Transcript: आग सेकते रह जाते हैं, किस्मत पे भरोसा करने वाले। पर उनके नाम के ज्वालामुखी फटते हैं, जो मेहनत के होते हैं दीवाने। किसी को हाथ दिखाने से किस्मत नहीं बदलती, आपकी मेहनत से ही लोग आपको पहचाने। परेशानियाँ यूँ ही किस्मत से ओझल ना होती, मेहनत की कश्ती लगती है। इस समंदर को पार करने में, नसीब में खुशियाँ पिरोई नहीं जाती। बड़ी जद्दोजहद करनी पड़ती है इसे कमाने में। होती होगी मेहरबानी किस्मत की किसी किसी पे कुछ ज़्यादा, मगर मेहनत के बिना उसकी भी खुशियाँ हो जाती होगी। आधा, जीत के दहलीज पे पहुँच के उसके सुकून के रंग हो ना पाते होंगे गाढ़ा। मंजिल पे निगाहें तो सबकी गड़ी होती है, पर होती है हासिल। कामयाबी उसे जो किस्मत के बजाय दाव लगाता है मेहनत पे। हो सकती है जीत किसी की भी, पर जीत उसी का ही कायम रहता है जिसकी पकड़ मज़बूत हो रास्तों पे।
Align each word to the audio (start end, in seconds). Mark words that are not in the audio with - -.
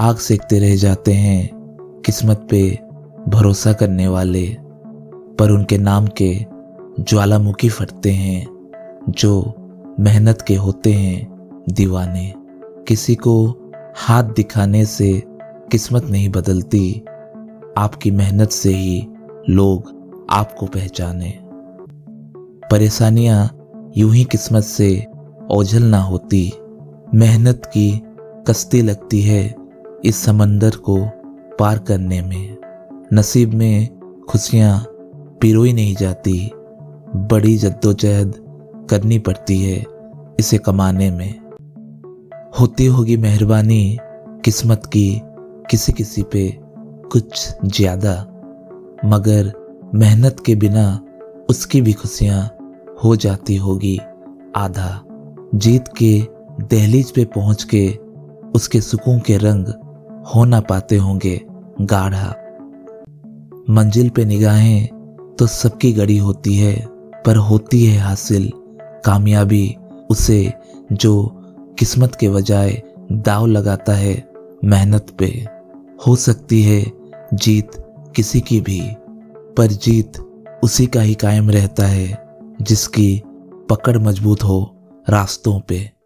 आग 0.00 0.16
सेकते 0.16 0.58
रह 0.58 0.76
जाते 0.76 1.12
हैं, 1.12 1.50
किस्मत 2.06 2.46
पे 2.50 2.78
भरोसा 3.28 3.72
करने 3.72 4.08
वाले। 4.08 4.56
पर 5.38 5.50
उनके 5.50 5.78
नाम 5.78 6.06
के 6.06 6.46
ज्वालामुखी 7.00 7.68
फटते 7.68 8.10
हैं, 8.10 8.46
जो 9.08 9.54
मेहनत 10.00 10.42
के 10.42 10.54
होते 10.54 10.92
हैं 10.92 11.48
दीवाने। 11.70 12.34
किसी 12.88 13.14
को 13.14 13.56
हाथ 13.96 14.24
दिखाने 14.24 14.84
से 14.84 15.22
किस्मत 15.70 16.04
नहीं 16.04 16.28
बदलती, 16.28 17.02
आपकी 17.78 18.10
मेहनत 18.10 18.50
से 18.50 18.74
ही 18.74 19.06
लोग 19.48 19.82
आपको 20.30 20.66
पहचाने। 20.66 21.38
परेशानियाँ 22.70 23.68
यूँ 23.96 24.14
ही 24.14 24.24
किस्मत 24.24 24.62
से 24.62 25.06
ओझल 25.50 25.82
ना 25.82 26.02
होती, 26.02 26.52
मेहनत 27.14 27.62
की 27.66 28.02
कश्ती 28.48 28.82
लगती 28.82 29.22
है। 29.22 29.59
इस 30.04 30.16
समंदर 30.16 30.76
को 30.76 30.96
पार 31.58 31.78
करने 31.78 32.20
में, 32.22 32.56
नसीब 33.12 33.54
में 33.54 33.88
खुशियाँ 34.28 34.78
पिरोई 35.40 35.72
नहीं 35.72 35.94
जाती। 35.94 36.50
बड़ी 37.30 37.56
जद्दोजहद 37.56 38.34
करनी 38.90 39.18
पड़ती 39.18 39.58
है 39.62 39.84
इसे 40.40 40.58
कमाने 40.58 41.10
में। 41.10 41.40
होती 42.60 42.86
होगी 42.86 43.16
मेहरबानी 43.16 43.98
किस्मत 44.44 44.86
की 44.86 45.20
किसी 45.70 45.92
किसी 45.92 46.22
पे 46.22 46.48
कुछ 47.12 47.48
ज़्यादा, 47.66 48.14
मगर 49.04 49.52
मेहनत 49.94 50.42
के 50.46 50.54
बिना 50.54 50.86
उसकी 51.50 51.80
भी 51.80 51.92
खुशियाँ 51.92 52.42
हो 53.04 53.14
जाती 53.16 53.56
होगी। 53.56 53.98
आधा, 54.56 55.04
जीत 55.54 55.84
के 56.02 56.18
दहलीज 56.66 57.10
पे 57.10 57.24
पहुँच 57.34 57.64
के 57.64 57.88
उसके 58.54 58.80
सुकून 58.80 59.18
के 59.18 59.36
रंग 59.38 59.72
हो 60.26 60.44
ना 60.44 60.60
पाते 60.60 60.96
होंगे 60.96 61.40
गाढ़ा। 61.80 62.28
मंजिल 63.70 64.08
पे 64.10 64.24
निगाहें 64.24 64.88
तो 65.38 65.46
सबकी 65.46 65.92
गड़ी 65.92 66.16
होती 66.18 66.54
है, 66.56 66.74
पर 67.26 67.36
होती 67.36 67.84
है 67.84 67.98
हासिल। 67.98 68.50
कामयाबी 69.04 69.76
उसे 70.10 70.52
जो 70.92 71.12
किस्मत 71.78 72.14
के 72.14 72.28
बजाय 72.28 72.82
दाव 73.12 73.46
लगाता 73.46 73.92
है 73.92 74.14
मेहनत 74.64 75.14
पे। 75.18 75.26
हो 76.06 76.16
सकती 76.16 76.62
है 76.62 76.84
जीत 77.34 77.70
किसी 78.16 78.40
की 78.40 78.60
भी, 78.60 78.80
पर 79.56 79.66
जीत 79.66 80.18
उसी 80.64 80.86
का 80.86 81.00
ही 81.00 81.14
कायम 81.14 81.50
रहता 81.50 81.86
है 81.86 82.08
जिसकी 82.62 83.22
पकड़ 83.70 83.96
मज़बूत 83.98 84.44
हो 84.44 84.60
रास्तों 85.08 85.58
पे। 85.60 85.99